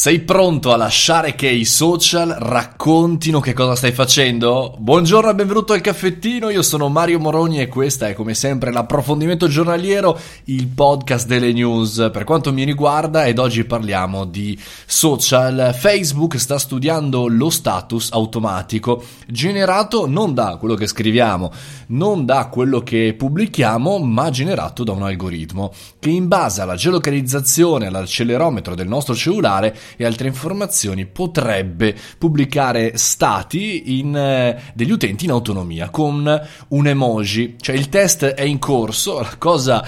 Sei 0.00 0.20
pronto 0.20 0.72
a 0.72 0.78
lasciare 0.78 1.34
che 1.34 1.46
i 1.46 1.66
social 1.66 2.30
raccontino 2.30 3.38
che 3.40 3.52
cosa 3.52 3.74
stai 3.74 3.92
facendo? 3.92 4.74
Buongiorno 4.78 5.28
e 5.28 5.34
benvenuto 5.34 5.74
al 5.74 5.82
caffettino, 5.82 6.48
io 6.48 6.62
sono 6.62 6.88
Mario 6.88 7.18
Moroni 7.18 7.60
e 7.60 7.68
questa 7.68 8.08
è 8.08 8.14
come 8.14 8.32
sempre 8.32 8.72
l'approfondimento 8.72 9.46
giornaliero, 9.46 10.18
il 10.44 10.68
podcast 10.68 11.26
delle 11.26 11.52
news 11.52 12.08
per 12.10 12.24
quanto 12.24 12.50
mi 12.50 12.64
riguarda 12.64 13.26
ed 13.26 13.38
oggi 13.38 13.64
parliamo 13.64 14.24
di 14.24 14.58
social. 14.86 15.76
Facebook 15.78 16.40
sta 16.40 16.58
studiando 16.58 17.28
lo 17.28 17.50
status 17.50 18.10
automatico 18.12 19.04
generato 19.26 20.06
non 20.06 20.32
da 20.32 20.56
quello 20.58 20.76
che 20.76 20.86
scriviamo, 20.86 21.52
non 21.88 22.24
da 22.24 22.46
quello 22.46 22.80
che 22.80 23.14
pubblichiamo, 23.14 23.98
ma 23.98 24.30
generato 24.30 24.82
da 24.82 24.92
un 24.92 25.02
algoritmo 25.02 25.74
che 25.98 26.08
in 26.08 26.26
base 26.26 26.62
alla 26.62 26.74
geolocalizzazione, 26.74 27.88
all'accelerometro 27.88 28.74
del 28.74 28.88
nostro 28.88 29.14
cellulare 29.14 29.76
e 29.96 30.04
altre 30.04 30.28
informazioni 30.28 31.06
potrebbe 31.06 31.94
pubblicare 32.18 32.96
stati 32.96 33.98
in, 33.98 34.16
eh, 34.16 34.60
degli 34.74 34.90
utenti 34.90 35.24
in 35.24 35.30
autonomia 35.30 35.90
con 35.90 36.48
un 36.68 36.86
emoji. 36.86 37.56
Cioè 37.60 37.76
il 37.76 37.88
test 37.88 38.24
è 38.24 38.42
in 38.42 38.58
corso, 38.58 39.20
la 39.20 39.36
cosa 39.38 39.84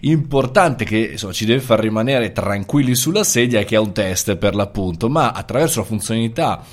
importante 0.00 0.84
che 0.84 1.10
insomma, 1.12 1.32
ci 1.32 1.44
deve 1.44 1.60
far 1.60 1.80
rimanere 1.80 2.32
tranquilli 2.32 2.94
sulla 2.94 3.24
sedia 3.24 3.60
è 3.60 3.64
che 3.64 3.76
è 3.76 3.78
un 3.78 3.92
test 3.92 4.36
per 4.36 4.54
l'appunto, 4.54 5.08
ma 5.08 5.30
attraverso 5.32 5.80
la 5.80 5.86
funzionalità 5.86 6.64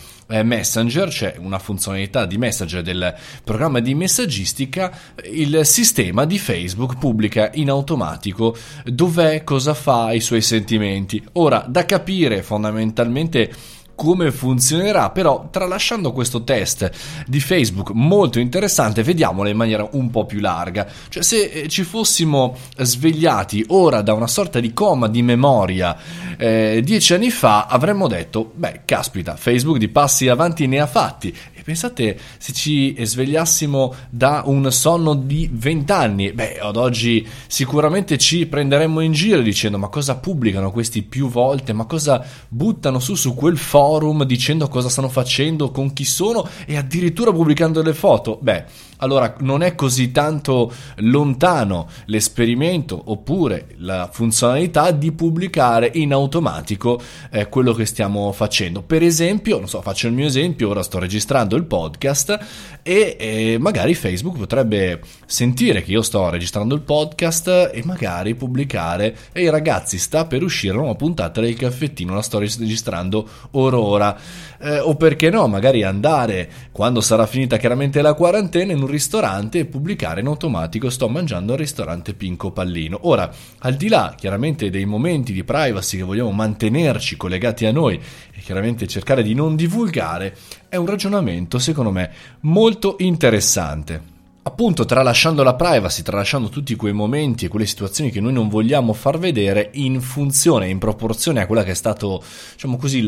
Messenger, 0.43 1.09
c'è 1.09 1.35
una 1.39 1.57
funzionalità 1.57 2.25
di 2.25 2.37
Messenger 2.37 2.81
del 2.83 3.15
programma 3.43 3.79
di 3.79 3.95
messaggistica, 3.95 4.91
il 5.31 5.61
sistema 5.63 6.25
di 6.25 6.37
Facebook 6.37 6.97
pubblica 6.97 7.49
in 7.55 7.69
automatico 7.69 8.55
dov'è, 8.85 9.43
cosa 9.43 9.73
fa, 9.73 10.11
i 10.13 10.19
suoi 10.19 10.41
sentimenti. 10.41 11.23
Ora, 11.33 11.65
da 11.67 11.85
capire 11.85 12.43
fondamentalmente 12.43 13.51
come 13.99 14.31
funzionerà, 14.31 15.09
però 15.09 15.49
tralasciando 15.51 16.13
questo 16.13 16.45
test 16.45 16.89
di 17.27 17.41
Facebook 17.41 17.89
molto 17.91 18.39
interessante, 18.39 19.03
vediamolo 19.03 19.49
in 19.49 19.57
maniera 19.57 19.85
un 19.91 20.09
po' 20.09 20.25
più 20.25 20.39
larga. 20.39 20.87
Cioè 21.09 21.21
se 21.21 21.43
eh, 21.43 21.67
ci 21.67 21.83
fossimo 21.83 22.55
svegliati 22.77 23.65
ora 23.67 24.01
da 24.01 24.13
una 24.13 24.27
sorta 24.27 24.61
di 24.61 24.71
coma 24.71 25.09
di 25.09 25.21
memoria 25.21 25.97
eh, 26.37 26.79
dieci 26.81 27.13
anni 27.13 27.29
fa, 27.29 27.65
avremmo 27.65 28.07
detto, 28.07 28.49
beh, 28.55 28.83
caspita, 28.85 29.35
Facebook 29.35 29.77
di 29.77 29.89
passi 29.89 30.29
avanti 30.29 30.65
ne 30.65 30.79
ha 30.79 30.87
fatti. 30.87 31.35
E 31.59 31.61
pensate 31.61 32.17
se 32.37 32.53
ci 32.53 32.95
svegliassimo 32.97 33.93
da 34.09 34.43
un 34.45 34.71
sonno 34.71 35.13
di 35.13 35.49
vent'anni, 35.51 36.31
beh, 36.31 36.57
ad 36.57 36.77
oggi 36.77 37.27
sicuramente 37.47 38.17
ci 38.17 38.45
prenderemmo 38.45 39.01
in 39.01 39.11
giro 39.11 39.41
dicendo 39.41 39.77
ma 39.77 39.89
cosa 39.89 40.15
pubblicano 40.15 40.71
questi 40.71 41.01
più 41.01 41.27
volte, 41.27 41.73
ma 41.73 41.83
cosa 41.83 42.25
buttano 42.47 42.99
su 42.99 43.15
su 43.15 43.35
quel 43.35 43.57
forum 43.57 44.23
dicendo 44.23 44.69
cosa 44.69 44.87
stanno 44.87 45.09
facendo, 45.09 45.69
con 45.69 45.91
chi 45.91 46.05
sono 46.05 46.47
e 46.65 46.77
addirittura 46.77 47.33
pubblicando 47.33 47.81
le 47.81 47.93
foto. 47.93 48.39
Beh, 48.41 48.63
allora 48.99 49.35
non 49.39 49.61
è 49.61 49.75
così 49.75 50.11
tanto 50.11 50.71
lontano 50.97 51.87
l'esperimento 52.05 53.01
oppure 53.05 53.75
la 53.77 54.09
funzionalità 54.11 54.91
di 54.91 55.11
pubblicare 55.11 55.91
in 55.93 56.13
automatico 56.13 57.01
eh, 57.31 57.49
quello 57.49 57.73
che 57.73 57.85
stiamo 57.85 58.31
facendo. 58.31 58.81
Per 58.81 59.03
esempio, 59.03 59.59
non 59.59 59.67
so, 59.67 59.81
faccio 59.81 60.07
il 60.07 60.13
mio 60.13 60.25
esempio, 60.25 60.69
ora 60.69 60.83
sto 60.83 60.99
registrando 60.99 61.55
il 61.55 61.65
podcast 61.65 62.37
e 62.81 63.15
eh, 63.19 63.57
magari 63.59 63.93
Facebook 63.93 64.37
potrebbe 64.37 65.01
sentire 65.25 65.83
che 65.83 65.91
io 65.91 66.01
sto 66.01 66.29
registrando 66.29 66.75
il 66.75 66.81
podcast 66.81 67.71
e 67.73 67.81
magari 67.85 68.35
pubblicare 68.35 69.15
ehi 69.31 69.49
ragazzi 69.49 69.97
sta 69.97 70.25
per 70.25 70.43
uscire 70.43 70.77
una 70.77 70.95
puntata 70.95 71.41
del 71.41 71.55
caffettino, 71.55 72.13
la 72.13 72.21
sto 72.21 72.39
registrando 72.39 73.27
ora 73.51 73.79
ora. 73.79 74.17
Eh, 74.61 74.79
o 74.79 74.95
perché 74.95 75.29
no, 75.29 75.47
magari 75.47 75.83
andare 75.83 76.49
quando 76.71 77.01
sarà 77.01 77.25
finita 77.25 77.57
chiaramente 77.57 78.01
la 78.01 78.13
quarantena 78.13 78.73
in 78.73 78.81
un 78.81 78.87
ristorante 78.89 79.59
e 79.59 79.65
pubblicare 79.65 80.21
in 80.21 80.27
automatico 80.27 80.89
sto 80.89 81.07
mangiando 81.07 81.53
al 81.53 81.59
ristorante 81.59 82.13
Pinco 82.13 82.51
Pallino. 82.51 82.99
Ora, 83.03 83.31
al 83.59 83.75
di 83.75 83.87
là 83.87 84.15
chiaramente 84.17 84.69
dei 84.69 84.85
momenti 84.85 85.31
di 85.31 85.43
privacy 85.43 85.97
che 85.97 86.03
vogliamo 86.03 86.31
mantenerci 86.31 87.15
collegati 87.17 87.65
a 87.65 87.71
noi 87.71 87.95
e 87.95 88.39
chiaramente 88.41 88.87
cercare 88.87 89.23
di 89.23 89.33
non 89.33 89.55
divulgare, 89.55 90.35
è 90.67 90.75
un 90.75 90.85
ragionamento 90.85 91.59
secondo 91.59 91.91
me 91.91 92.11
molto 92.41 92.95
interessante 92.99 94.17
appunto 94.59 94.83
tralasciando 94.83 95.41
la 95.41 95.55
privacy, 95.55 96.01
tralasciando 96.01 96.49
tutti 96.49 96.75
quei 96.75 96.91
momenti 96.91 97.45
e 97.45 97.47
quelle 97.47 97.65
situazioni 97.65 98.11
che 98.11 98.19
noi 98.19 98.33
non 98.33 98.49
vogliamo 98.49 98.91
far 98.91 99.17
vedere 99.17 99.69
in 99.75 100.01
funzione, 100.01 100.67
in 100.67 100.79
proporzione 100.79 101.39
a 101.39 101.45
quella 101.45 101.63
che 101.63 101.71
è 101.71 101.75
stato, 101.75 102.21
diciamo 102.51 102.75
così, 102.75 103.05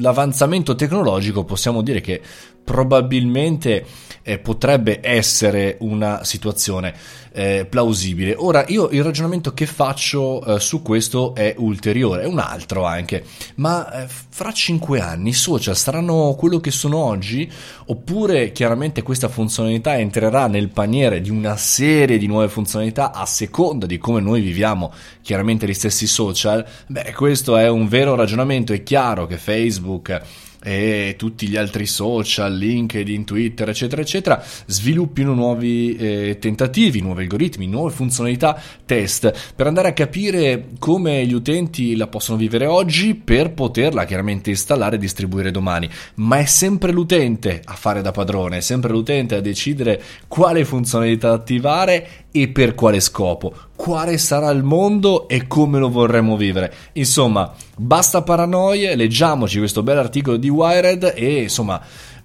l'avanzamento 0.00 0.74
tecnologico, 0.74 1.44
possiamo 1.44 1.82
dire 1.82 2.00
che 2.00 2.20
probabilmente 2.64 3.84
eh, 4.22 4.38
potrebbe 4.38 5.00
essere 5.02 5.76
una 5.80 6.24
situazione 6.24 6.94
eh, 7.32 7.66
plausibile. 7.68 8.34
Ora, 8.36 8.64
io 8.68 8.88
il 8.90 9.02
ragionamento 9.02 9.52
che 9.54 9.66
faccio 9.66 10.44
eh, 10.44 10.60
su 10.60 10.82
questo 10.82 11.34
è 11.34 11.54
ulteriore, 11.58 12.22
è 12.22 12.26
un 12.26 12.38
altro 12.38 12.84
anche, 12.84 13.24
ma 13.56 14.02
eh, 14.02 14.06
fra 14.08 14.52
cinque 14.52 15.00
anni 15.00 15.30
i 15.30 15.34
social 15.34 15.76
saranno 15.76 16.34
quello 16.36 16.60
che 16.60 16.70
sono 16.70 16.98
oggi 16.98 17.50
oppure 17.86 18.52
chiaramente 18.52 19.02
questa 19.02 19.28
funzionalità 19.28 19.98
entrerà 19.98 20.46
nel 20.46 20.68
paniere 20.80 21.20
di 21.20 21.28
una 21.28 21.58
serie 21.58 22.16
di 22.16 22.26
nuove 22.26 22.48
funzionalità 22.48 23.12
a 23.12 23.26
seconda 23.26 23.84
di 23.84 23.98
come 23.98 24.20
noi 24.20 24.40
viviamo 24.40 24.90
chiaramente 25.20 25.66
gli 25.66 25.74
stessi 25.74 26.06
social? 26.06 26.66
Beh, 26.86 27.12
questo 27.12 27.58
è 27.58 27.68
un 27.68 27.86
vero 27.86 28.14
ragionamento, 28.14 28.72
è 28.72 28.82
chiaro 28.82 29.26
che 29.26 29.36
Facebook 29.36 30.22
e 30.62 31.14
tutti 31.16 31.48
gli 31.48 31.56
altri 31.56 31.86
social, 31.86 32.54
LinkedIn, 32.54 33.24
Twitter, 33.24 33.68
eccetera, 33.68 34.02
eccetera, 34.02 34.42
sviluppino 34.66 35.34
nuovi 35.34 35.96
eh, 35.96 36.38
tentativi, 36.38 37.00
nuovi 37.00 37.22
algoritmi, 37.22 37.66
nuove 37.66 37.90
funzionalità 37.92 38.60
test 38.84 39.52
per 39.54 39.66
andare 39.66 39.88
a 39.88 39.92
capire 39.92 40.68
come 40.78 41.24
gli 41.26 41.32
utenti 41.32 41.96
la 41.96 42.06
possono 42.08 42.36
vivere 42.36 42.66
oggi 42.66 43.14
per 43.14 43.52
poterla 43.52 44.04
chiaramente 44.04 44.50
installare 44.50 44.96
e 44.96 44.98
distribuire 44.98 45.50
domani. 45.50 45.88
Ma 46.16 46.38
è 46.38 46.44
sempre 46.44 46.92
l'utente 46.92 47.62
a 47.64 47.74
fare 47.74 48.02
da 48.02 48.10
padrone, 48.10 48.58
è 48.58 48.60
sempre 48.60 48.90
l'utente 48.90 49.36
a 49.36 49.40
decidere 49.40 50.02
quale 50.28 50.64
funzionalità 50.64 51.32
attivare 51.32 52.28
e 52.32 52.48
per 52.48 52.74
quale 52.74 53.00
scopo, 53.00 53.52
quale 53.74 54.18
sarà 54.18 54.50
il 54.50 54.62
mondo 54.62 55.28
e 55.28 55.46
come 55.46 55.78
lo 55.78 55.90
vorremmo 55.90 56.36
vivere. 56.36 56.72
Insomma, 56.92 57.52
basta 57.76 58.22
paranoie, 58.22 58.94
leggiamoci 58.94 59.58
questo 59.58 59.82
bel 59.82 59.98
articolo 59.98 60.36
di 60.36 60.48
Wired 60.48 61.12
e 61.16 61.42
insomma 61.42 61.80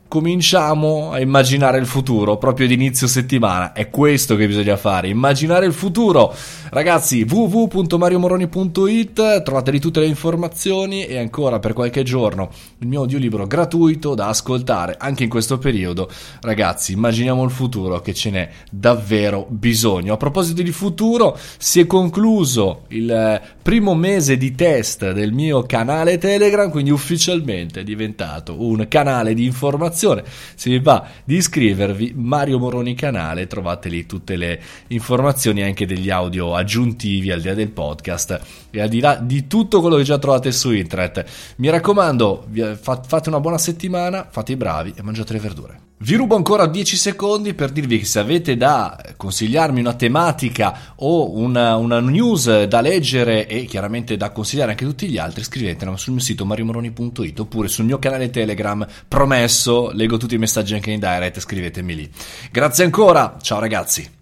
cominciamo 0.08 1.12
a 1.12 1.20
immaginare 1.20 1.78
il 1.78 1.86
futuro 1.86 2.38
proprio 2.38 2.68
di 2.68 2.76
inizio 2.76 3.08
settimana. 3.08 3.74
È 3.74 3.90
questo 3.90 4.36
che 4.36 4.48
bisogna 4.48 4.78
fare, 4.78 5.08
immaginare 5.08 5.66
il 5.66 5.74
futuro. 5.74 6.34
Ragazzi, 6.70 7.26
www.mariomoroni.it, 7.30 9.44
trovate 9.44 9.72
lì 9.72 9.80
tutte 9.80 10.00
le 10.00 10.08
informazioni 10.08 11.06
e 11.06 11.18
ancora 11.18 11.60
per 11.60 11.74
qualche 11.74 12.04
giorno 12.04 12.50
il 12.80 12.88
mio 12.88 13.02
audiolibro 13.02 13.48
gratuito 13.48 14.16
da 14.16 14.28
ascoltare 14.28 14.96
anche 14.98 15.24
in 15.24 15.30
questo 15.30 15.58
periodo. 15.58 16.10
Ragazzi, 16.42 16.94
immaginiamo 16.94 17.44
il 17.44 17.52
futuro 17.52 18.00
che 18.00 18.14
ce 18.14 18.30
n'è 18.30 18.50
davvero 18.72 19.46
bisogno. 19.50 20.14
A 20.14 20.18
proposito 20.18 20.62
di 20.62 20.72
futuro, 20.72 21.38
si 21.58 21.80
è 21.80 21.88
concluso 21.88 22.84
il 22.90 23.42
primo 23.66 23.96
mese 23.96 24.38
di 24.38 24.54
test 24.54 25.10
del 25.10 25.32
mio 25.32 25.64
canale 25.64 26.20
Telegram, 26.20 26.70
quindi 26.70 26.92
ufficialmente 26.92 27.80
è 27.80 27.84
diventato 27.84 28.62
un 28.62 28.86
canale 28.88 29.34
di 29.34 29.44
informazione. 29.44 30.24
Se 30.54 30.70
vi 30.70 30.78
va 30.78 31.08
di 31.24 31.38
iscrivervi, 31.38 32.14
Mario 32.16 32.60
Moroni 32.60 32.94
canale, 32.94 33.48
trovate 33.48 33.90
lì 33.90 34.06
tutte 34.06 34.36
le 34.36 34.62
informazioni 34.90 35.64
anche 35.64 35.88
degli 35.88 36.12
audio 36.12 36.54
aggiuntivi 36.54 37.32
al 37.32 37.42
di 37.42 37.48
là 37.48 37.56
del 37.56 37.72
podcast 37.72 38.40
e 38.70 38.80
al 38.80 38.88
di 38.88 39.00
là 39.00 39.16
di 39.16 39.48
tutto 39.48 39.82
quello 39.82 39.96
che 39.96 40.04
già 40.04 40.20
trovate 40.20 40.52
su 40.52 40.72
internet. 40.72 41.26
Mi 41.56 41.68
raccomando, 41.72 42.46
fate 42.84 43.30
una 43.30 43.40
buona 43.40 43.58
settimana, 43.58 44.28
fate 44.30 44.52
i 44.52 44.58
bravi 44.58 44.94
e 44.96 45.02
mangiate 45.02 45.34
le 45.34 45.40
verdure. 45.40 45.85
Vi 45.98 46.16
rubo 46.16 46.36
ancora 46.36 46.68
10 46.68 46.98
secondi 46.98 47.54
per 47.54 47.72
dirvi 47.72 48.00
che 48.00 48.06
se 48.06 48.20
avete 48.20 48.58
da 48.58 49.02
consigliarmi 49.16 49.80
una 49.80 49.94
tematica 49.94 50.94
o 50.96 51.38
una, 51.38 51.78
una, 51.78 52.02
news 52.02 52.66
da 52.66 52.82
leggere 52.82 53.48
e 53.48 53.64
chiaramente 53.64 54.18
da 54.18 54.32
consigliare 54.32 54.72
anche 54.72 54.84
a 54.84 54.88
tutti 54.88 55.08
gli 55.08 55.18
altri, 55.18 55.44
scrivetela 55.44 55.96
sul 55.96 56.14
mio 56.14 56.22
sito 56.22 56.46
mariomoroni.it 56.46 57.40
oppure 57.40 57.70
sul 57.70 57.86
mio 57.86 57.98
canale 57.98 58.30
Telegram. 58.30 58.86
Promesso, 59.08 59.90
leggo 59.92 60.18
tutti 60.18 60.36
i 60.36 60.40
messaggi 60.40 60.74
anche 60.74 60.92
in 60.92 61.00
direct, 61.00 61.40
scrivetemi 61.40 61.96
lì. 61.96 62.12
Grazie 62.52 62.84
ancora, 62.84 63.38
ciao 63.42 63.60
ragazzi. 63.60 64.15